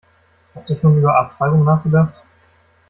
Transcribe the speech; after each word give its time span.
Hast 0.55 0.67
du 0.71 0.75
schon 0.79 0.97
über 0.97 1.15
Abtreibung 1.15 1.63
nachgedacht? 1.63 2.15